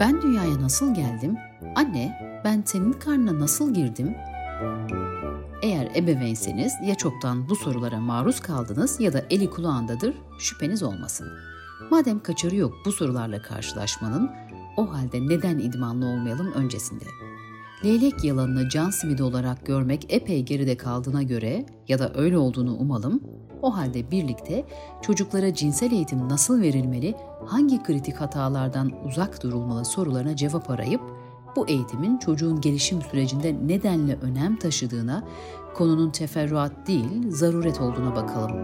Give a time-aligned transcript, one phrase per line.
[0.00, 1.36] Ben dünyaya nasıl geldim?
[1.76, 4.14] Anne, ben senin karnına nasıl girdim?
[5.62, 11.28] Eğer ebeveynseniz ya çoktan bu sorulara maruz kaldınız ya da eli kulağındadır, şüpheniz olmasın.
[11.90, 14.30] Madem kaçarı yok bu sorularla karşılaşmanın,
[14.76, 17.04] o halde neden idmanlı olmayalım öncesinde?
[17.84, 23.20] Leylek yalanını can simidi olarak görmek epey geride kaldığına göre ya da öyle olduğunu umalım,
[23.62, 24.64] o halde birlikte
[25.02, 27.14] çocuklara cinsel eğitim nasıl verilmeli,
[27.46, 31.00] hangi kritik hatalardan uzak durulmalı sorularına cevap arayıp
[31.56, 35.24] bu eğitimin çocuğun gelişim sürecinde nedenle önem taşıdığına,
[35.74, 38.56] konunun teferruat değil, zaruret olduğuna bakalım.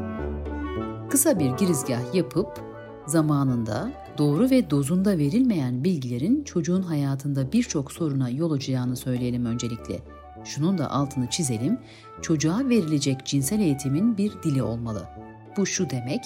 [1.11, 2.61] Kısa bir girizgah yapıp
[3.07, 10.01] zamanında doğru ve dozunda verilmeyen bilgilerin çocuğun hayatında birçok soruna yol açacağını söyleyelim öncelikle.
[10.45, 11.79] Şunun da altını çizelim,
[12.23, 15.09] çocuğa verilecek cinsel eğitimin bir dili olmalı.
[15.57, 16.21] Bu şu demek,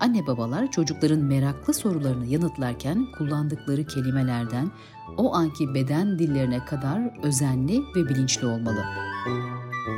[0.00, 4.70] anne babalar çocukların meraklı sorularını yanıtlarken kullandıkları kelimelerden
[5.16, 8.84] o anki beden dillerine kadar özenli ve bilinçli olmalı.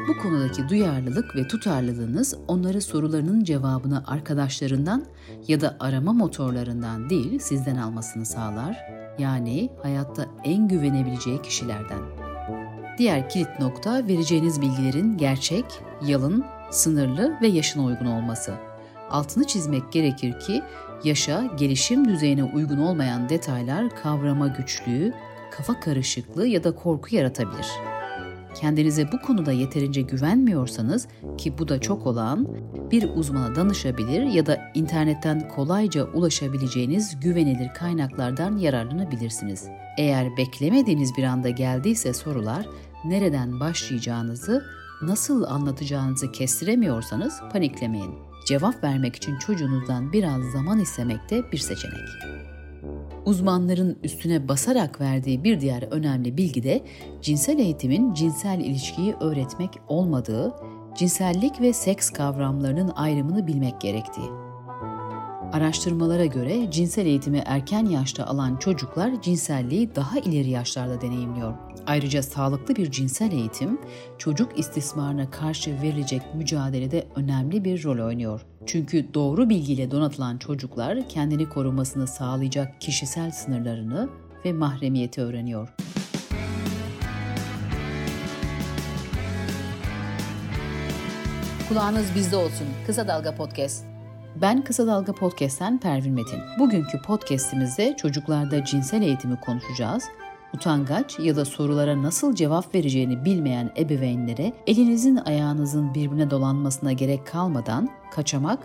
[0.08, 5.04] Bu konudaki duyarlılık ve tutarlılığınız onları sorularının cevabını arkadaşlarından
[5.48, 8.78] ya da arama motorlarından değil sizden almasını sağlar.
[9.18, 12.33] Yani hayatta en güvenebileceği kişilerden.
[12.98, 15.64] Diğer kilit nokta vereceğiniz bilgilerin gerçek,
[16.06, 18.54] yalın, sınırlı ve yaşına uygun olması.
[19.10, 20.62] Altını çizmek gerekir ki
[21.04, 25.12] yaşa, gelişim düzeyine uygun olmayan detaylar kavrama güçlüğü,
[25.50, 27.66] kafa karışıklığı ya da korku yaratabilir.
[28.54, 32.48] Kendinize bu konuda yeterince güvenmiyorsanız ki bu da çok olan
[32.90, 39.68] bir uzmana danışabilir ya da internetten kolayca ulaşabileceğiniz güvenilir kaynaklardan yararlanabilirsiniz.
[39.98, 42.66] Eğer beklemediğiniz bir anda geldiyse sorular
[43.04, 44.64] nereden başlayacağınızı,
[45.02, 48.14] nasıl anlatacağınızı kestiremiyorsanız paniklemeyin.
[48.46, 52.53] Cevap vermek için çocuğunuzdan biraz zaman istemek de bir seçenek.
[53.24, 56.82] Uzmanların üstüne basarak verdiği bir diğer önemli bilgi de
[57.22, 60.54] cinsel eğitimin cinsel ilişkiyi öğretmek olmadığı,
[60.96, 64.43] cinsellik ve seks kavramlarının ayrımını bilmek gerektiği.
[65.54, 71.54] Araştırmalara göre cinsel eğitimi erken yaşta alan çocuklar cinselliği daha ileri yaşlarda deneyimliyor.
[71.86, 73.80] Ayrıca sağlıklı bir cinsel eğitim
[74.18, 78.40] çocuk istismarına karşı verilecek mücadelede önemli bir rol oynuyor.
[78.66, 84.08] Çünkü doğru bilgiyle donatılan çocuklar kendini korumasını sağlayacak kişisel sınırlarını
[84.44, 85.74] ve mahremiyeti öğreniyor.
[91.68, 92.66] Kulağınız bizde olsun.
[92.86, 93.93] Kısa Dalga Podcast.
[94.40, 96.40] Ben Kısa Dalga Podcast'ten Pervin Metin.
[96.58, 100.04] Bugünkü podcast'imizde çocuklarda cinsel eğitimi konuşacağız
[100.54, 107.88] utangaç ya da sorulara nasıl cevap vereceğini bilmeyen ebeveynlere elinizin ayağınızın birbirine dolanmasına gerek kalmadan
[108.10, 108.58] kaçamak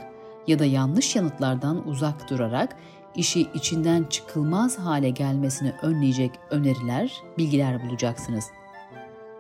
[0.48, 2.76] ya da yanlış yanıtlardan uzak durarak
[3.16, 8.46] işi içinden çıkılmaz hale gelmesini önleyecek öneriler, bilgiler bulacaksınız.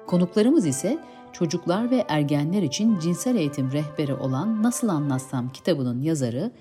[0.07, 0.99] Konuklarımız ise
[1.33, 6.51] çocuklar ve ergenler için cinsel eğitim rehberi olan Nasıl Anlatsam kitabının yazarı,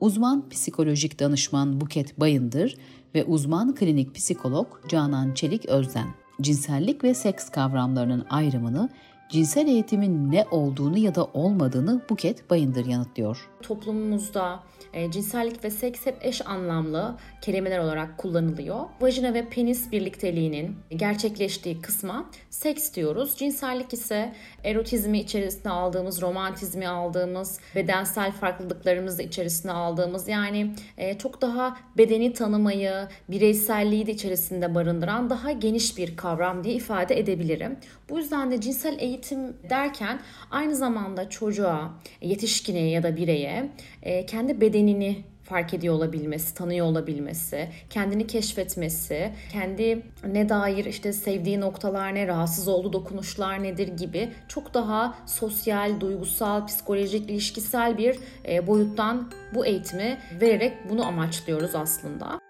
[0.00, 2.76] uzman psikolojik danışman Buket Bayındır
[3.14, 6.08] ve uzman klinik psikolog Canan Çelik Özden.
[6.40, 8.88] Cinsellik ve seks kavramlarının ayrımını
[9.28, 13.48] cinsel eğitimin ne olduğunu ya da olmadığını Buket Bayındır yanıtlıyor.
[13.62, 18.80] Toplumumuzda e, cinsellik ve seks hep eş anlamlı kelimeler olarak kullanılıyor.
[19.00, 23.36] Vajina ve penis birlikteliğinin gerçekleştiği kısma seks diyoruz.
[23.36, 24.32] Cinsellik ise
[24.64, 33.08] erotizmi içerisine aldığımız, romantizmi aldığımız, bedensel farklılıklarımızı içerisine aldığımız yani e, çok daha bedeni tanımayı,
[33.28, 37.76] bireyselliği de içerisinde barındıran daha geniş bir kavram diye ifade edebilirim.
[38.10, 40.20] Bu yüzden de cinsel eğitim derken
[40.50, 43.47] aynı zamanda çocuğa, yetişkine ya da bireye
[44.02, 51.60] e, kendi bedenini fark ediyor olabilmesi, tanıyor olabilmesi, kendini keşfetmesi, kendi ne dair işte sevdiği
[51.60, 58.16] noktalar ne, rahatsız olduğu dokunuşlar nedir gibi çok daha sosyal, duygusal, psikolojik, ilişkisel bir
[58.48, 62.40] e, boyuttan bu eğitimi vererek bunu amaçlıyoruz aslında.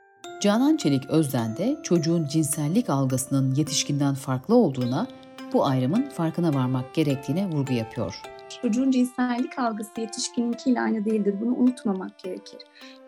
[0.41, 5.07] Canan Çelik Özden de çocuğun cinsellik algısının yetişkinden farklı olduğuna,
[5.53, 8.15] bu ayrımın farkına varmak gerektiğine vurgu yapıyor.
[8.63, 11.35] Çocuğun cinsellik algısı yetişkininkiyle aynı değildir.
[11.41, 12.59] Bunu unutmamak gerekir.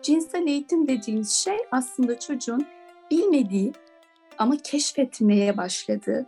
[0.01, 2.65] Cinsel eğitim dediğimiz şey aslında çocuğun
[3.11, 3.73] bilmediği
[4.37, 6.25] ama keşfetmeye başladığı,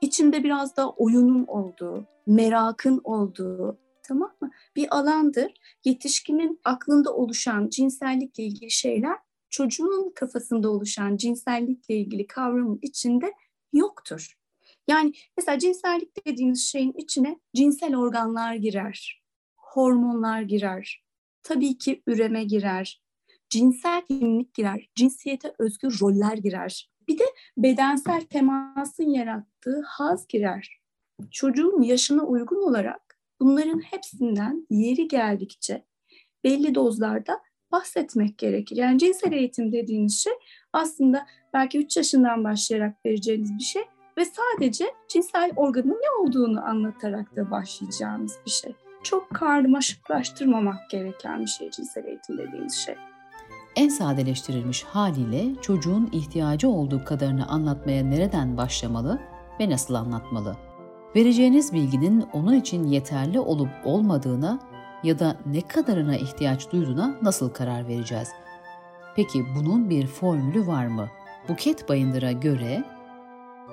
[0.00, 4.50] içinde biraz da oyunun olduğu, merakın olduğu, tamam mı?
[4.76, 5.52] Bir alandır.
[5.84, 9.16] Yetişkinin aklında oluşan cinsellikle ilgili şeyler
[9.50, 13.32] çocuğun kafasında oluşan cinsellikle ilgili kavramın içinde
[13.72, 14.37] yoktur.
[14.88, 19.22] Yani mesela cinsellik dediğimiz şeyin içine cinsel organlar girer,
[19.56, 21.08] hormonlar girer,
[21.48, 23.02] Tabii ki üreme girer,
[23.50, 26.90] cinsel kimlik girer, cinsiyete özgü roller girer.
[27.08, 27.24] Bir de
[27.56, 30.80] bedensel temasın yarattığı haz girer.
[31.30, 35.84] Çocuğun yaşına uygun olarak bunların hepsinden yeri geldikçe
[36.44, 37.40] belli dozlarda
[37.72, 38.76] bahsetmek gerekir.
[38.76, 40.32] Yani cinsel eğitim dediğiniz şey
[40.72, 43.82] aslında belki 3 yaşından başlayarak vereceğiniz bir şey
[44.18, 48.74] ve sadece cinsel organın ne olduğunu anlatarak da başlayacağımız bir şey.
[49.02, 52.94] Çok karmaşıklaştırmamak gereken bir şey cinsel eğitim dediğimiz şey.
[53.76, 59.18] En sadeleştirilmiş haliyle çocuğun ihtiyacı olduğu kadarını anlatmaya nereden başlamalı
[59.60, 60.56] ve nasıl anlatmalı?
[61.16, 64.58] Vereceğiniz bilginin onun için yeterli olup olmadığına
[65.02, 68.28] ya da ne kadarına ihtiyaç duyduğuna nasıl karar vereceğiz?
[69.16, 71.08] Peki bunun bir formülü var mı?
[71.48, 72.84] Buket Bayındır'a göre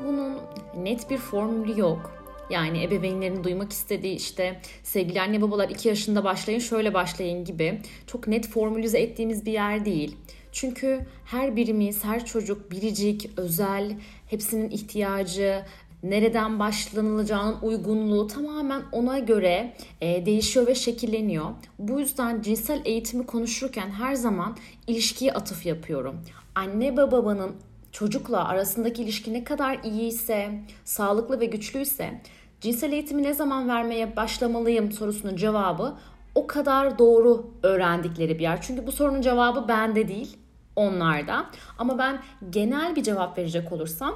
[0.04, 0.38] bunun
[0.78, 2.12] net bir formülü yok.
[2.50, 8.28] Yani ebeveynlerin duymak istediği işte sevgili anne babalar 2 yaşında başlayın şöyle başlayın gibi çok
[8.28, 10.16] net formülize ettiğimiz bir yer değil.
[10.52, 13.98] Çünkü her birimiz, her çocuk biricik, özel,
[14.28, 15.64] hepsinin ihtiyacı,
[16.04, 21.46] nereden başlanılacağının uygunluğu tamamen ona göre e, değişiyor ve şekilleniyor.
[21.80, 24.58] Bu yüzden cinsel eğitimi konuşurken her zaman
[24.88, 26.16] ilişkiye atıf yapıyorum.
[26.56, 27.56] Anne babanın
[27.96, 32.22] çocukla arasındaki ilişki ne kadar iyiyse, sağlıklı ve güçlüyse
[32.62, 35.98] cinsel eğitimi ne zaman vermeye başlamalıyım sorusunun cevabı
[36.36, 38.62] o kadar doğru öğrendikleri bir yer.
[38.62, 40.38] Çünkü bu sorunun cevabı bende değil,
[40.76, 41.46] onlarda.
[41.78, 42.20] Ama ben
[42.50, 44.16] genel bir cevap verecek olursam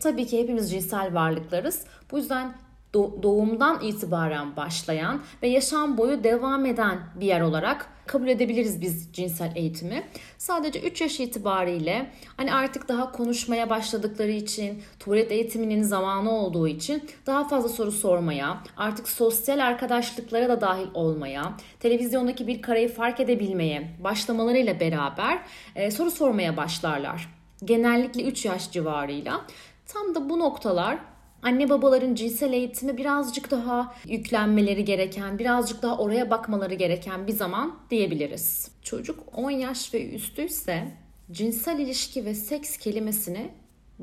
[0.00, 1.84] tabii ki hepimiz cinsel varlıklarız.
[2.10, 2.54] Bu yüzden
[2.94, 9.52] doğumdan itibaren başlayan ve yaşam boyu devam eden bir yer olarak kabul edebiliriz biz cinsel
[9.56, 10.02] eğitimi.
[10.38, 17.02] Sadece 3 yaş itibariyle hani artık daha konuşmaya başladıkları için, tuvalet eğitiminin zamanı olduğu için
[17.26, 23.96] daha fazla soru sormaya, artık sosyal arkadaşlıklara da dahil olmaya, televizyondaki bir kareyi fark edebilmeye
[24.04, 25.38] başlamalarıyla beraber
[25.74, 27.28] e, soru sormaya başlarlar.
[27.64, 29.40] Genellikle 3 yaş civarıyla.
[29.86, 30.98] Tam da bu noktalar
[31.42, 37.78] anne babaların cinsel eğitimi birazcık daha yüklenmeleri gereken, birazcık daha oraya bakmaları gereken bir zaman
[37.90, 38.70] diyebiliriz.
[38.82, 40.88] Çocuk 10 yaş ve üstüyse
[41.32, 43.50] cinsel ilişki ve seks kelimesini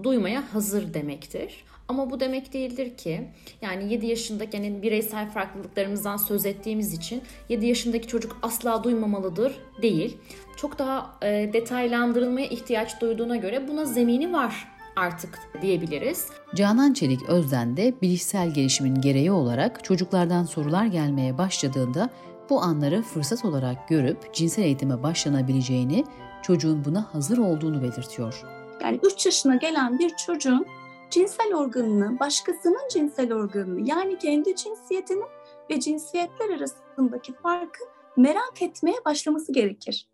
[0.03, 1.63] duymaya hazır demektir.
[1.87, 3.27] Ama bu demek değildir ki
[3.61, 10.17] yani 7 yaşındaki yani bireysel farklılıklarımızdan söz ettiğimiz için 7 yaşındaki çocuk asla duymamalıdır değil.
[10.57, 14.67] Çok daha e, detaylandırılmaya ihtiyaç duyduğuna göre buna zemini var
[14.99, 16.29] artık diyebiliriz.
[16.55, 22.09] Canan Çelik Özden de bilişsel gelişimin gereği olarak çocuklardan sorular gelmeye başladığında
[22.49, 26.05] bu anları fırsat olarak görüp cinsel eğitime başlanabileceğini,
[26.43, 28.43] çocuğun buna hazır olduğunu belirtiyor.
[28.83, 30.65] Yani 3 yaşına gelen bir çocuğun
[31.09, 35.23] cinsel organını, başkasının cinsel organını yani kendi cinsiyetini
[35.69, 37.79] ve cinsiyetler arasındaki farkı
[38.17, 40.07] merak etmeye başlaması gerekir.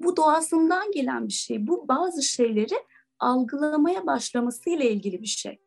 [0.00, 1.66] Bu doğasından gelen bir şey.
[1.66, 2.74] Bu bazı şeyleri
[3.22, 5.62] algılamaya başlamasıyla ilgili bir şey.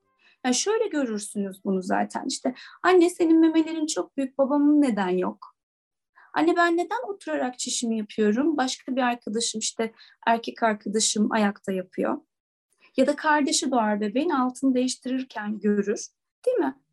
[0.46, 5.56] Yani şöyle görürsünüz bunu zaten işte anne senin memelerin çok büyük babamın neden yok?
[6.34, 8.58] Anne ben neden oturarak çişimi yapıyorum?
[8.58, 9.94] Başka bir arkadaşım işte
[10.28, 12.22] erkek arkadaşım ayakta yapıyor.
[12.98, 16.06] Ya da kardeşi doğar bebeğin altını değiştirirken görür
[16.46, 16.85] değil mi?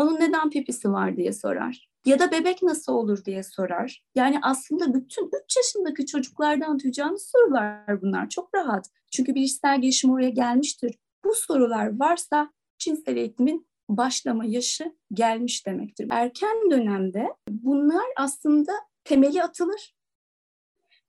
[0.00, 1.88] Onun neden pipisi var diye sorar.
[2.04, 4.04] Ya da bebek nasıl olur diye sorar.
[4.14, 8.28] Yani aslında bütün 3 yaşındaki çocuklardan duyacağınız sorular bunlar.
[8.28, 8.86] Çok rahat.
[9.10, 10.98] Çünkü bilişsel gelişim oraya gelmiştir.
[11.24, 16.06] Bu sorular varsa cinsel eğitimin başlama yaşı gelmiş demektir.
[16.10, 18.72] Erken dönemde bunlar aslında
[19.04, 19.94] temeli atılır.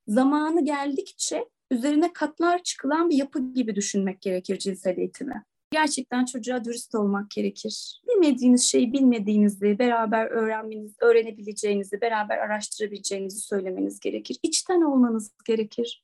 [0.07, 5.43] Zamanı geldikçe üzerine katlar çıkılan bir yapı gibi düşünmek gerekir cinsel eğitimi.
[5.71, 8.01] Gerçekten çocuğa dürüst olmak gerekir.
[8.07, 14.37] Bilmediğiniz şeyi bilmediğinizi, beraber öğrenmeniz, öğrenebileceğinizi, beraber araştırabileceğinizi söylemeniz gerekir.
[14.43, 16.03] İçten olmanız gerekir.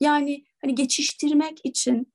[0.00, 2.12] Yani hani geçiştirmek için,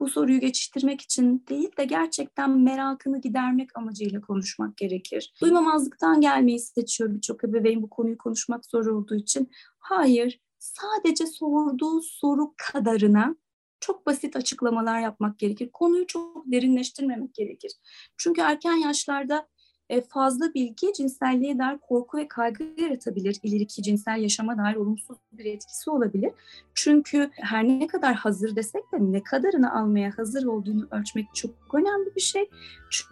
[0.00, 5.34] bu soruyu geçiştirmek için değil de gerçekten merakını gidermek amacıyla konuşmak gerekir.
[5.42, 9.50] Duymamazlıktan gelmeyi seçiyor birçok ebeveyn bu konuyu konuşmak zor olduğu için.
[9.78, 13.36] Hayır, sadece sorduğu soru kadarına
[13.80, 15.70] çok basit açıklamalar yapmak gerekir.
[15.72, 17.72] Konuyu çok derinleştirmemek gerekir.
[18.16, 19.48] Çünkü erken yaşlarda
[19.90, 23.40] e, fazla bilgi cinselliğe dair korku ve kaygı yaratabilir.
[23.42, 26.30] İleriki cinsel yaşama dair olumsuz bir etkisi olabilir.
[26.74, 32.14] Çünkü her ne kadar hazır desek de ne kadarını almaya hazır olduğunu ölçmek çok önemli
[32.16, 32.50] bir şey.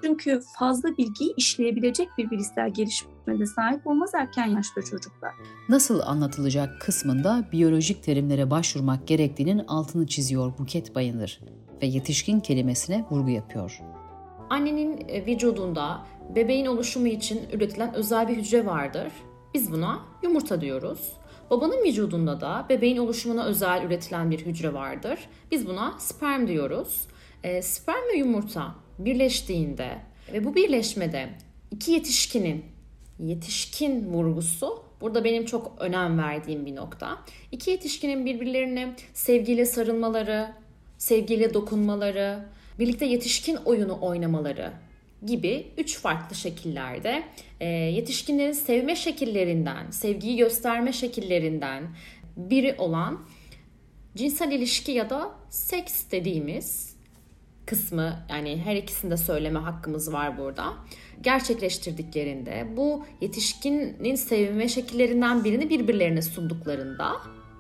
[0.02, 5.32] Çünkü fazla bilgiyi işleyebilecek bir bilişsel gelişmede sahip olmaz erken yaşta çocuklar.
[5.68, 11.40] Nasıl anlatılacak kısmında biyolojik terimlere başvurmak gerektiğinin altını çiziyor Buket Bayındır
[11.82, 13.80] ve yetişkin kelimesine vurgu yapıyor.
[14.50, 19.12] Annenin e, vücudunda bebeğin oluşumu için üretilen özel bir hücre vardır.
[19.54, 21.12] Biz buna yumurta diyoruz.
[21.50, 25.18] Babanın vücudunda da bebeğin oluşumuna özel üretilen bir hücre vardır.
[25.50, 27.06] Biz buna sperm diyoruz.
[27.44, 29.99] E, sperm ve yumurta birleştiğinde
[30.32, 31.28] ve bu birleşmede
[31.70, 32.64] iki yetişkinin
[33.18, 37.18] yetişkin vurgusu burada benim çok önem verdiğim bir nokta.
[37.52, 40.49] İki yetişkinin birbirlerine sevgiyle sarılmaları,
[40.99, 42.44] sevgiyle dokunmaları,
[42.78, 44.73] birlikte yetişkin oyunu oynamaları
[45.27, 47.23] gibi üç farklı şekillerde
[47.61, 51.83] e, yetişkinlerin sevme şekillerinden, sevgiyi gösterme şekillerinden
[52.37, 53.21] biri olan
[54.17, 56.99] cinsel ilişki ya da seks dediğimiz
[57.67, 60.75] kısmı yani her ikisinde söyleme hakkımız var burada.
[61.21, 67.13] Gerçekleştirdiklerinde bu yetişkinin sevme şekillerinden birini birbirlerine sunduklarında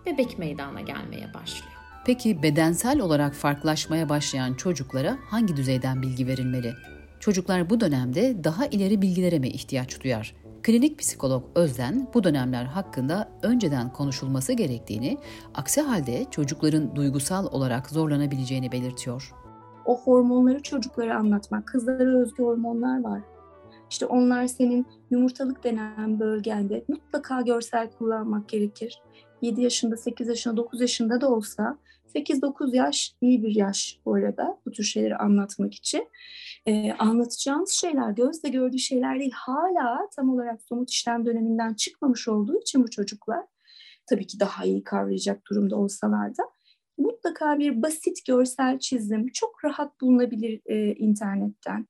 [0.06, 1.72] bebek meydana gelmeye başlıyor.
[2.06, 6.74] Peki bedensel olarak farklılaşmaya başlayan çocuklara hangi düzeyden bilgi verilmeli?
[7.20, 10.34] Çocuklar bu dönemde daha ileri bilgilere mi ihtiyaç duyar?
[10.62, 15.18] Klinik psikolog Özden bu dönemler hakkında önceden konuşulması gerektiğini,
[15.54, 19.34] aksi halde çocukların duygusal olarak zorlanabileceğini belirtiyor.
[19.84, 23.20] O hormonları çocuklara anlatmak, kızlara özgü hormonlar var.
[23.90, 29.02] İşte onlar senin yumurtalık denen bölgende mutlaka görsel kullanmak gerekir.
[29.42, 31.78] 7 yaşında, 8 yaşında, 9 yaşında da olsa
[32.14, 36.08] 8-9 yaş iyi bir yaş bu arada bu tür şeyleri anlatmak için.
[36.66, 39.32] Ee, anlatacağımız şeyler gözle gördüğü şeyler değil.
[39.34, 43.44] Hala tam olarak somut işlem döneminden çıkmamış olduğu için bu çocuklar
[44.06, 46.42] tabii ki daha iyi kavrayacak durumda olsalar da
[46.98, 51.86] mutlaka bir basit görsel çizim çok rahat bulunabilir e, internetten.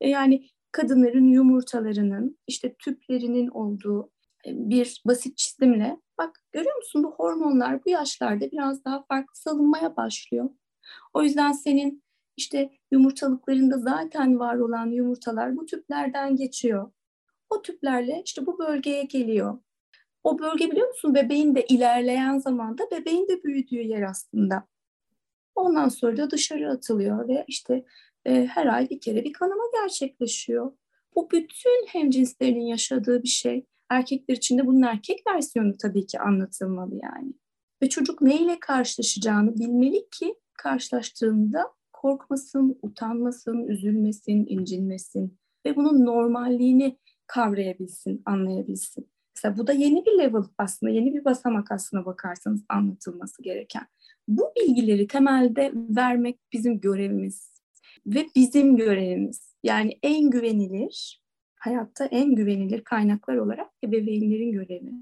[0.00, 4.10] E, yani kadınların yumurtalarının işte tüplerinin olduğu
[4.46, 10.50] bir basit çizimle bak görüyor musun bu hormonlar bu yaşlarda biraz daha farklı salınmaya başlıyor.
[11.14, 12.02] O yüzden senin
[12.36, 16.92] işte yumurtalıklarında zaten var olan yumurtalar bu tüplerden geçiyor.
[17.50, 19.58] O tüplerle işte bu bölgeye geliyor.
[20.24, 24.68] O bölge biliyor musun bebeğin de ilerleyen zamanda bebeğin de büyüdüğü yer aslında.
[25.54, 27.84] Ondan sonra da dışarı atılıyor ve işte
[28.24, 30.72] e, her ay bir kere bir kanama gerçekleşiyor.
[31.14, 33.66] Bu bütün hemcinslerin yaşadığı bir şey.
[33.92, 37.32] Erkekler için de bunun erkek versiyonu tabii ki anlatılmalı yani.
[37.82, 48.22] Ve çocuk neyle karşılaşacağını bilmeli ki karşılaştığında korkmasın, utanmasın, üzülmesin, incinmesin ve bunun normalliğini kavrayabilsin,
[48.24, 49.10] anlayabilsin.
[49.36, 53.86] Mesela bu da yeni bir level aslında, yeni bir basamak aslında bakarsanız anlatılması gereken.
[54.28, 57.52] Bu bilgileri temelde vermek bizim görevimiz
[58.06, 59.54] ve bizim görevimiz.
[59.62, 61.21] Yani en güvenilir,
[61.62, 64.92] hayatta en güvenilir kaynaklar olarak ebeveynlerin görevi.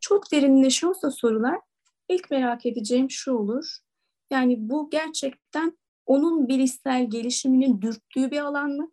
[0.00, 1.60] Çok derinleşiyorsa sorular,
[2.08, 3.76] ilk merak edeceğim şu olur.
[4.30, 8.92] Yani bu gerçekten onun bilişsel gelişiminin dürttüğü bir alan mı?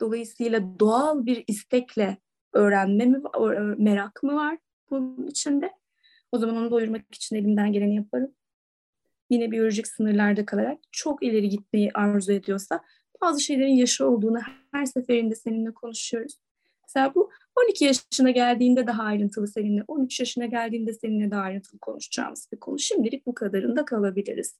[0.00, 2.16] Dolayısıyla doğal bir istekle
[2.52, 3.22] öğrenme mi,
[3.78, 4.58] merak mı var
[4.90, 5.72] bunun içinde?
[6.32, 8.34] O zaman onu doyurmak için elimden geleni yaparım.
[9.30, 12.80] Yine biyolojik sınırlarda kalarak çok ileri gitmeyi arzu ediyorsa
[13.22, 14.38] bazı şeylerin yaşı olduğunu
[14.72, 16.38] her seferinde seninle konuşuyoruz.
[16.88, 17.30] Mesela bu
[17.66, 22.78] 12 yaşına geldiğinde daha ayrıntılı seninle, 13 yaşına geldiğinde seninle daha ayrıntılı konuşacağımız bir konu.
[22.78, 24.58] Şimdilik bu kadarında kalabiliriz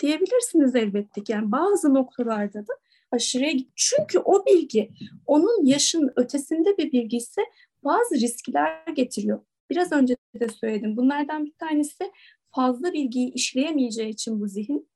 [0.00, 1.32] diyebilirsiniz elbette ki.
[1.32, 2.72] Yani bazı noktalarda da
[3.10, 3.72] aşırıya git.
[3.76, 4.90] Çünkü o bilgi
[5.26, 7.42] onun yaşın ötesinde bir bilgi ise
[7.84, 9.40] bazı riskler getiriyor.
[9.70, 10.96] Biraz önce de söyledim.
[10.96, 12.12] Bunlardan bir tanesi
[12.50, 14.88] fazla bilgiyi işleyemeyeceği için bu zihin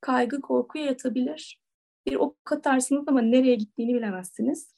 [0.00, 1.60] kaygı, korku yaratabilir.
[2.06, 4.74] Bir ok atarsınız ama nereye gittiğini bilemezsiniz.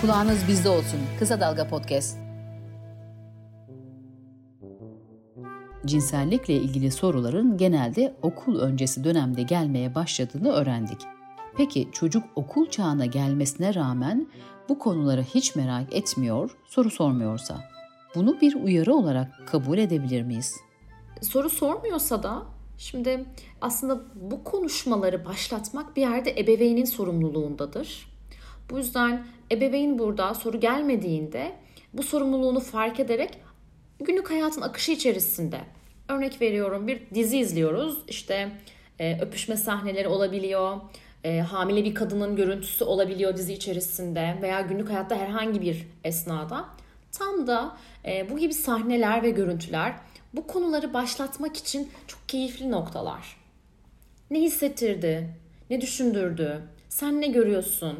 [0.00, 1.00] Kulağınız bizde olsun.
[1.18, 2.28] Kısa Dalga Podcast.
[5.88, 10.98] cinsellikle ilgili soruların genelde okul öncesi dönemde gelmeye başladığını öğrendik.
[11.56, 14.26] Peki çocuk okul çağına gelmesine rağmen
[14.68, 17.64] bu konuları hiç merak etmiyor, soru sormuyorsa
[18.14, 20.56] bunu bir uyarı olarak kabul edebilir miyiz?
[21.22, 22.42] Soru sormuyorsa da
[22.78, 23.24] şimdi
[23.60, 28.08] aslında bu konuşmaları başlatmak bir yerde ebeveynin sorumluluğundadır.
[28.70, 31.52] Bu yüzden ebeveyn burada soru gelmediğinde
[31.92, 33.38] bu sorumluluğunu fark ederek
[34.00, 35.60] günlük hayatın akışı içerisinde
[36.08, 37.98] Örnek veriyorum bir dizi izliyoruz.
[38.08, 38.52] İşte
[38.98, 40.76] e, öpüşme sahneleri olabiliyor.
[41.24, 46.64] E, hamile bir kadının görüntüsü olabiliyor dizi içerisinde veya günlük hayatta herhangi bir esnada.
[47.18, 49.94] Tam da e, bu gibi sahneler ve görüntüler
[50.34, 53.36] bu konuları başlatmak için çok keyifli noktalar.
[54.30, 55.34] Ne hissettirdi?
[55.70, 56.62] Ne düşündürdü?
[56.88, 57.98] Sen ne görüyorsun?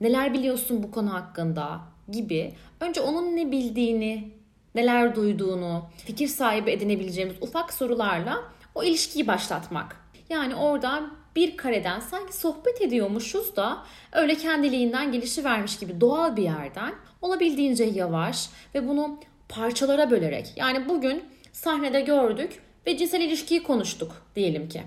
[0.00, 1.80] Neler biliyorsun bu konu hakkında?
[2.10, 4.30] gibi önce onun ne bildiğini
[4.74, 9.96] neler duyduğunu, fikir sahibi edinebileceğimiz ufak sorularla o ilişkiyi başlatmak.
[10.28, 16.42] Yani orada bir kareden sanki sohbet ediyormuşuz da öyle kendiliğinden gelişi vermiş gibi doğal bir
[16.42, 24.26] yerden olabildiğince yavaş ve bunu parçalara bölerek yani bugün sahnede gördük ve cinsel ilişkiyi konuştuk
[24.36, 24.82] diyelim ki.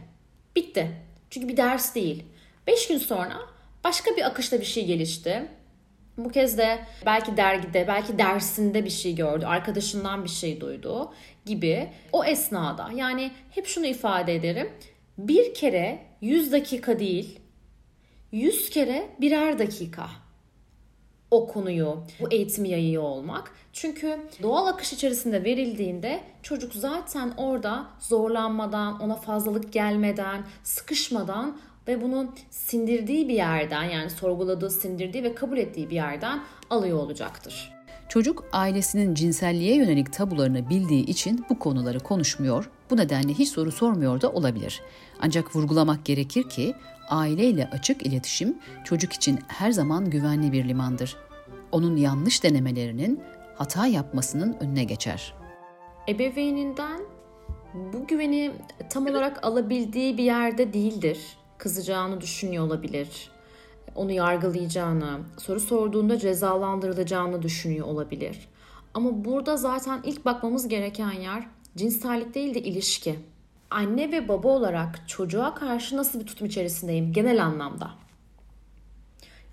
[0.56, 0.92] Bitti.
[1.30, 2.24] Çünkü bir ders değil.
[2.68, 3.40] 5 gün sonra
[3.84, 5.48] başka bir akışta bir şey gelişti.
[6.18, 11.14] Bu kez de belki dergide, belki dersinde bir şey gördü, arkadaşından bir şey duydu
[11.46, 14.70] gibi o esnada yani hep şunu ifade ederim.
[15.18, 17.40] Bir kere 100 dakika değil,
[18.32, 20.10] 100 kere birer dakika
[21.32, 23.52] o konuyu, bu eğitimi yayıyor olmak.
[23.74, 32.34] Çünkü doğal akış içerisinde verildiğinde çocuk zaten orada zorlanmadan, ona fazlalık gelmeden, sıkışmadan ve bunu
[32.50, 37.74] sindirdiği bir yerden yani sorguladığı, sindirdiği ve kabul ettiği bir yerden alıyor olacaktır.
[38.10, 44.22] Çocuk ailesinin cinselliğe yönelik tabularını bildiği için bu konuları konuşmuyor, bu nedenle hiç soru sormuyor
[44.22, 44.82] da olabilir.
[45.20, 46.76] Ancak vurgulamak gerekir ki
[47.10, 51.18] aileyle açık iletişim çocuk için her zaman güvenli bir limandır.
[51.72, 53.22] Onun yanlış denemelerinin
[53.56, 55.34] hata yapmasının önüne geçer.
[56.08, 57.02] Ebeveyninden
[57.94, 58.52] bu güveni
[58.90, 61.20] tam olarak alabildiği bir yerde değildir.
[61.58, 63.32] Kızacağını düşünüyor olabilir.
[63.96, 68.50] Onu yargılayacağını, soru sorduğunda cezalandırılacağını düşünüyor olabilir.
[68.94, 71.48] Ama burada zaten ilk bakmamız gereken yer
[71.78, 73.16] cinsellik değil de ilişki.
[73.70, 77.92] Anne ve baba olarak çocuğa karşı nasıl bir tutum içerisindeyim genel anlamda?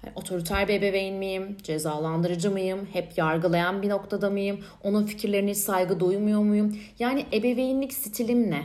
[0.04, 1.56] Yani otoriter bir ebeveyn miyim?
[1.62, 2.88] Cezalandırıcı mıyım?
[2.92, 4.60] Hep yargılayan bir noktada mıyım?
[4.82, 6.78] Onun fikirlerine hiç saygı duymuyor muyum?
[6.98, 8.62] Yani ebeveynlik stilim ne?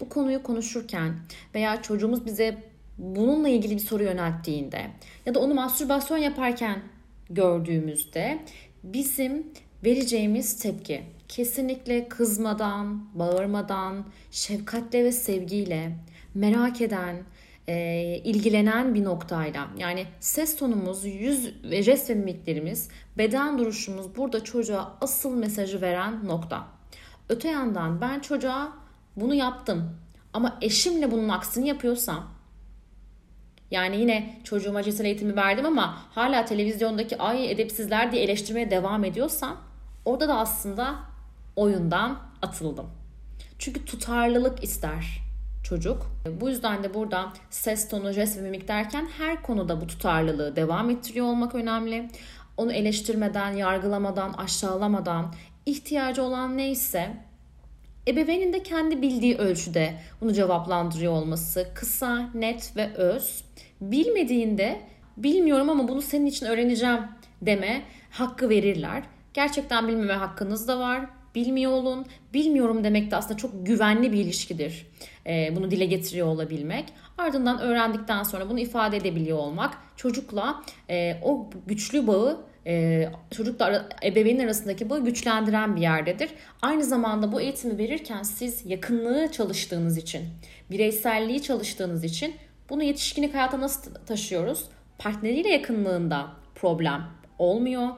[0.00, 1.14] Bu konuyu konuşurken
[1.54, 2.58] veya çocuğumuz bize
[2.98, 4.86] bununla ilgili bir soru yönelttiğinde
[5.26, 6.82] ya da onu mastürbasyon yaparken
[7.30, 8.38] gördüğümüzde
[8.82, 9.46] bizim
[9.84, 15.96] vereceğimiz tepki kesinlikle kızmadan, bağırmadan, şefkatle ve sevgiyle,
[16.34, 17.16] merak eden,
[17.68, 24.44] e, ilgilenen bir noktayla yani ses tonumuz, yüz ve jest ve mimiklerimiz, beden duruşumuz burada
[24.44, 26.66] çocuğa asıl mesajı veren nokta.
[27.28, 28.72] Öte yandan ben çocuğa
[29.16, 29.96] bunu yaptım
[30.32, 32.38] ama eşimle bunun aksini yapıyorsam
[33.70, 39.67] yani yine çocuğuma cinsel eğitimi verdim ama hala televizyondaki ay edepsizler diye eleştirmeye devam ediyorsam
[40.08, 40.94] orada da aslında
[41.56, 42.86] oyundan atıldım.
[43.58, 45.22] Çünkü tutarlılık ister
[45.64, 46.06] çocuk.
[46.40, 50.90] Bu yüzden de burada ses tonu, jest ve mimik derken her konuda bu tutarlılığı devam
[50.90, 52.08] ettiriyor olmak önemli.
[52.56, 55.34] Onu eleştirmeden, yargılamadan, aşağılamadan,
[55.66, 57.16] ihtiyacı olan neyse
[58.08, 63.44] ebeveynin de kendi bildiği ölçüde bunu cevaplandırıyor olması kısa, net ve öz.
[63.80, 64.80] Bilmediğinde
[65.16, 67.00] bilmiyorum ama bunu senin için öğreneceğim
[67.42, 69.02] deme hakkı verirler.
[69.38, 71.06] Gerçekten bilmeme hakkınız da var.
[71.34, 72.06] Bilmiyor olun.
[72.34, 74.86] Bilmiyorum demek de aslında çok güvenli bir ilişkidir.
[75.26, 76.84] Ee, bunu dile getiriyor olabilmek.
[77.18, 84.44] Ardından öğrendikten sonra bunu ifade edebiliyor olmak çocukla e, o güçlü bağı e, çocukla ebeveynin
[84.44, 86.30] arasındaki bağı güçlendiren bir yerdedir.
[86.62, 90.24] Aynı zamanda bu eğitimi verirken siz yakınlığı çalıştığınız için,
[90.70, 92.34] bireyselliği çalıştığınız için
[92.70, 94.64] bunu yetişkinlik hayata nasıl taşıyoruz?
[94.98, 97.02] Partneriyle yakınlığında problem
[97.38, 97.88] olmuyor.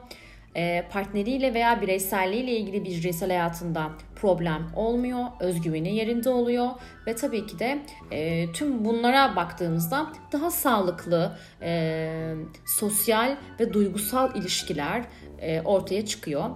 [0.55, 5.25] E, partneriyle veya bireyselliğiyle ilgili bir cinsel hayatında problem olmuyor.
[5.39, 6.69] Özgüveni yerinde oluyor
[7.07, 12.33] ve tabii ki de e, tüm bunlara baktığımızda daha sağlıklı e,
[12.65, 15.05] sosyal ve duygusal ilişkiler
[15.39, 16.49] e, ortaya çıkıyor.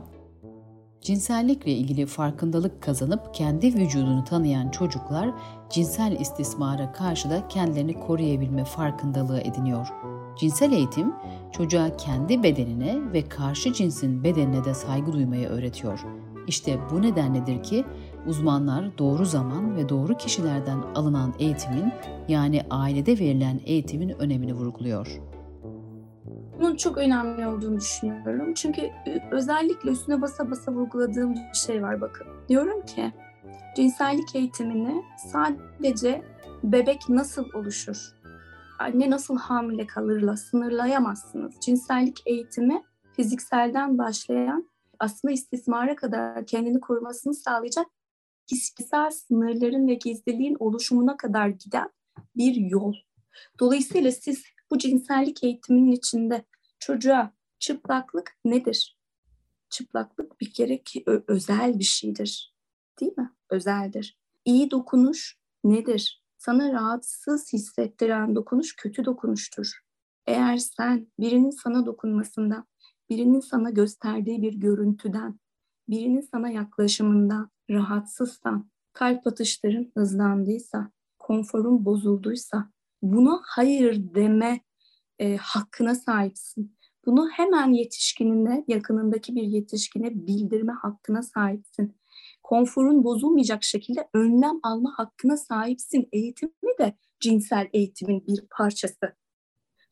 [1.01, 5.29] Cinsellikle ilgili farkındalık kazanıp kendi vücudunu tanıyan çocuklar
[5.69, 9.87] cinsel istismara karşı da kendilerini koruyabilme farkındalığı ediniyor.
[10.39, 11.13] Cinsel eğitim
[11.57, 15.99] çocuğa kendi bedenine ve karşı cinsin bedenine de saygı duymayı öğretiyor.
[16.47, 17.85] İşte bu nedenledir ki
[18.27, 21.91] uzmanlar doğru zaman ve doğru kişilerden alınan eğitimin
[22.27, 25.21] yani ailede verilen eğitimin önemini vurguluyor.
[26.59, 28.53] Bunun çok önemli olduğunu düşünüyorum.
[28.53, 32.27] Çünkü e, özellikle üstüne basa basa vurguladığım bir şey var bakın.
[32.49, 33.11] Diyorum ki
[33.75, 36.21] cinsellik eğitimini sadece
[36.63, 38.15] bebek nasıl oluşur,
[38.79, 41.55] anne nasıl hamile kalırla sınırlayamazsınız.
[41.61, 42.83] Cinsellik eğitimi
[43.15, 47.87] fizikselden başlayan aslında istismara kadar kendini korumasını sağlayacak
[48.47, 51.89] kişisel sınırların ve gizliliğin oluşumuna kadar giden
[52.35, 52.93] bir yol.
[53.59, 56.45] Dolayısıyla siz bu cinsellik eğitiminin içinde
[56.79, 58.97] çocuğa çıplaklık nedir?
[59.69, 62.55] Çıplaklık bir kere ki özel bir şeydir.
[63.01, 63.31] Değil mi?
[63.49, 64.17] Özeldir.
[64.45, 66.24] İyi dokunuş nedir?
[66.45, 69.79] Sana rahatsız hissettiren dokunuş kötü dokunuştur.
[70.25, 72.67] Eğer sen birinin sana dokunmasından,
[73.09, 75.39] birinin sana gösterdiği bir görüntüden,
[75.89, 82.69] birinin sana yaklaşımından rahatsızsan, kalp atışların hızlandıysa, konforun bozulduysa
[83.01, 84.61] buna hayır deme
[85.19, 86.77] e, hakkına sahipsin.
[87.05, 91.95] Bunu hemen yetişkinine, yakınındaki bir yetişkine bildirme hakkına sahipsin.
[92.45, 96.09] Konforun bozulmayacak şekilde önlem alma hakkına sahipsin.
[96.11, 99.15] Eğitimi de cinsel eğitimin bir parçası.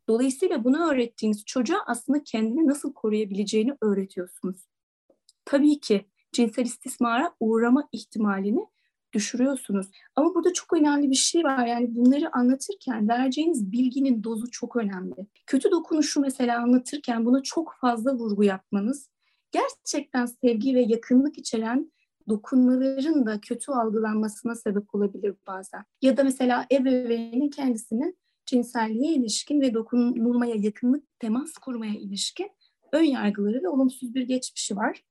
[0.08, 4.68] Dolayısıyla bunu öğrettiğiniz çocuğa aslında kendini nasıl koruyabileceğini öğretiyorsunuz.
[5.46, 8.66] Tabii ki cinsel istismara uğrama ihtimalini
[9.14, 9.88] düşürüyorsunuz.
[10.16, 11.68] Ama burada çok önemli bir şey var.
[11.68, 15.28] Yani bunları anlatırken vereceğiniz bilginin dozu çok önemli.
[15.48, 19.10] Kötü dokunuşu mesela anlatırken buna çok fazla vurgu yapmanız
[19.54, 21.93] gerçekten sevgi ve yakınlık içeren
[22.30, 25.84] dokunmaların da kötü algılanmasına sebep olabilir bazen.
[26.02, 32.52] Ya da mesela ebeveynin kendisinin cinselliğe ilişkin ve dokunulmaya yakınlık, temas kurmaya ilişkin
[32.92, 35.04] ön yargıları ve olumsuz bir geçmişi var.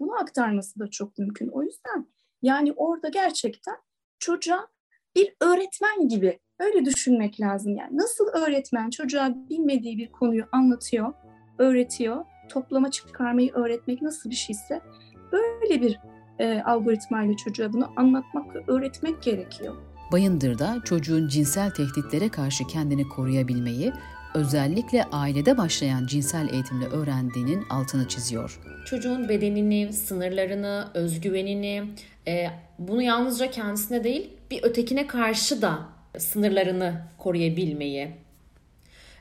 [0.00, 1.48] Bunu aktarması da çok mümkün.
[1.48, 2.06] O yüzden
[2.42, 3.76] yani orada gerçekten
[4.18, 4.68] çocuğa
[5.16, 7.76] bir öğretmen gibi öyle düşünmek lazım.
[7.76, 11.12] Yani nasıl öğretmen çocuğa bilmediği bir konuyu anlatıyor,
[11.58, 14.80] öğretiyor, toplama çıkarmayı öğretmek nasıl bir şeyse
[15.32, 15.98] böyle bir
[16.38, 19.74] e, algoritmayla çocuğa bunu anlatmak öğretmek gerekiyor.
[20.12, 23.92] Bayındır'da çocuğun cinsel tehditlere karşı kendini koruyabilmeyi
[24.34, 28.60] özellikle ailede başlayan cinsel eğitimle öğrendiğinin altını çiziyor.
[28.86, 31.84] Çocuğun bedenini, sınırlarını, özgüvenini,
[32.28, 32.46] e,
[32.78, 35.78] bunu yalnızca kendisine değil bir ötekine karşı da
[36.18, 38.10] sınırlarını koruyabilmeyi,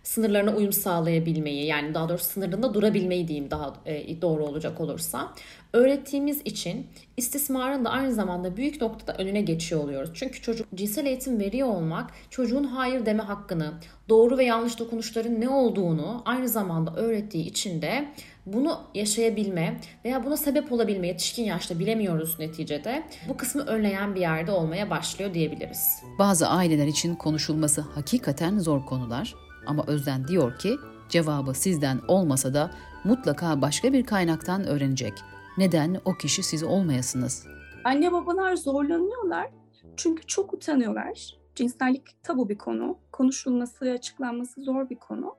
[0.05, 5.33] sınırlarına uyum sağlayabilmeyi yani daha doğrusu sınırında durabilmeyi diyeyim daha e, doğru olacak olursa
[5.73, 6.87] öğrettiğimiz için
[7.17, 10.11] istismarın da aynı zamanda büyük noktada önüne geçiyor oluyoruz.
[10.13, 13.73] Çünkü çocuk cinsel eğitim veriyor olmak çocuğun hayır deme hakkını,
[14.09, 18.07] doğru ve yanlış dokunuşların ne olduğunu aynı zamanda öğrettiği için de
[18.45, 23.03] bunu yaşayabilme veya buna sebep olabilme yetişkin yaşta bilemiyoruz neticede.
[23.29, 26.03] Bu kısmı önleyen bir yerde olmaya başlıyor diyebiliriz.
[26.19, 30.77] Bazı aileler için konuşulması hakikaten zor konular ama Özden diyor ki
[31.09, 32.71] cevabı sizden olmasa da
[33.03, 35.13] mutlaka başka bir kaynaktan öğrenecek.
[35.57, 37.47] Neden o kişi siz olmayasınız?
[37.83, 39.49] Anne babalar zorlanıyorlar
[39.97, 41.37] çünkü çok utanıyorlar.
[41.55, 42.99] Cinsellik tabu bir konu.
[43.11, 45.35] Konuşulması açıklanması zor bir konu.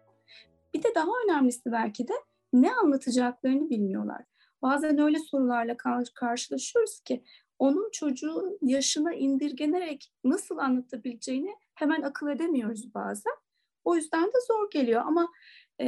[0.74, 2.12] Bir de daha önemlisi belki de
[2.52, 4.22] ne anlatacaklarını bilmiyorlar.
[4.62, 5.76] Bazen öyle sorularla
[6.14, 7.24] karşılaşıyoruz ki
[7.58, 13.32] onun çocuğun yaşına indirgenerek nasıl anlatabileceğini hemen akıl edemiyoruz bazen.
[13.86, 15.28] O yüzden de zor geliyor ama
[15.80, 15.86] e,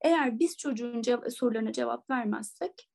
[0.00, 2.90] eğer biz çocuğun cev- sorularına cevap vermezsek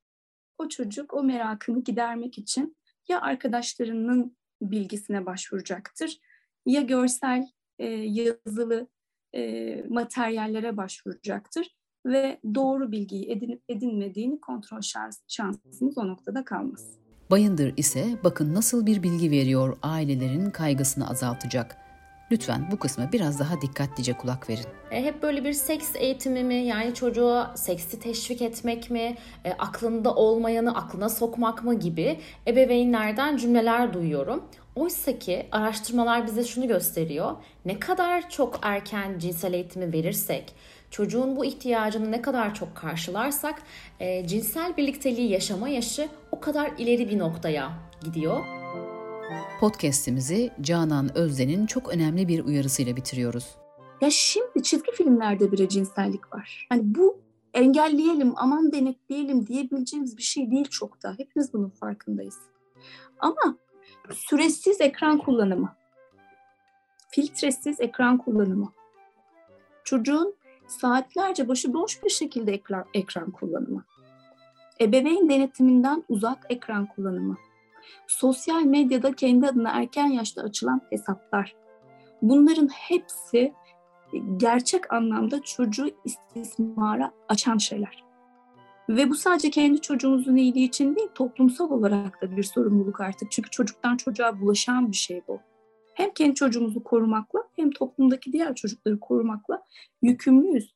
[0.58, 2.76] o çocuk o merakını gidermek için
[3.08, 6.18] ya arkadaşlarının bilgisine başvuracaktır
[6.66, 8.88] ya görsel, e, yazılı
[9.34, 16.98] e, materyallere başvuracaktır ve doğru bilgiyi edinip edinmediğini kontrol şans, şansımız o noktada kalmaz.
[17.30, 21.85] Bayındır ise bakın nasıl bir bilgi veriyor ailelerin kaygısını azaltacak.
[22.30, 24.64] Lütfen bu kısma biraz daha dikkatlice kulak verin.
[24.90, 30.14] E, hep böyle bir seks eğitimi mi yani çocuğa seksi teşvik etmek mi, e, aklında
[30.14, 34.44] olmayanı aklına sokmak mı gibi ebeveynlerden cümleler duyuyorum.
[34.76, 37.32] Oysa ki araştırmalar bize şunu gösteriyor.
[37.64, 40.54] Ne kadar çok erken cinsel eğitimi verirsek,
[40.90, 43.62] çocuğun bu ihtiyacını ne kadar çok karşılarsak
[44.00, 47.72] e, cinsel birlikteliği yaşama yaşı o kadar ileri bir noktaya
[48.04, 48.55] gidiyor.
[49.60, 53.56] Podcast'imizi Canan Özden'in çok önemli bir uyarısıyla bitiriyoruz.
[54.00, 56.66] Ya şimdi çizgi filmlerde bile cinsellik var.
[56.68, 57.20] Hani bu
[57.54, 61.14] engelleyelim, aman denetleyelim diyebileceğimiz bir şey değil çok da.
[61.18, 62.38] Hepimiz bunun farkındayız.
[63.18, 63.56] Ama
[64.12, 65.74] süresiz ekran kullanımı,
[67.10, 68.72] filtresiz ekran kullanımı,
[69.84, 70.34] çocuğun
[70.66, 73.84] saatlerce başıboş bir şekilde ekran, ekran kullanımı,
[74.80, 77.36] ebeveyn denetiminden uzak ekran kullanımı,
[78.06, 81.56] sosyal medyada kendi adına erken yaşta açılan hesaplar.
[82.22, 83.52] Bunların hepsi
[84.36, 88.04] gerçek anlamda çocuğu istismara açan şeyler.
[88.88, 93.30] Ve bu sadece kendi çocuğumuzun iyiliği için değil, toplumsal olarak da bir sorumluluk artık.
[93.30, 95.40] Çünkü çocuktan çocuğa bulaşan bir şey bu.
[95.94, 99.62] Hem kendi çocuğumuzu korumakla hem toplumdaki diğer çocukları korumakla
[100.02, 100.75] yükümlüyüz.